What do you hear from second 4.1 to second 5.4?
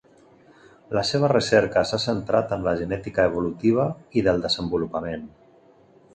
i del desenvolupament.